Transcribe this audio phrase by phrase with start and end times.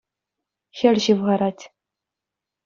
[0.79, 1.61] Хӗл ҫывхарать.